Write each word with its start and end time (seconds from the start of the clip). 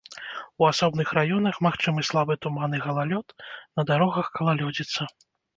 У 0.61 0.65
асобных 0.69 1.11
раёнах 1.17 1.59
магчымы 1.67 2.05
слабы 2.09 2.33
туман 2.45 2.71
і 2.79 2.81
галалёд, 2.89 3.27
на 3.81 3.89
дарогах 3.93 4.25
галалёдзіца. 4.41 5.01